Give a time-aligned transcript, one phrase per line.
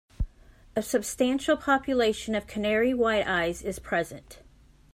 [0.75, 4.39] A substantial population of canary white-eyes is present.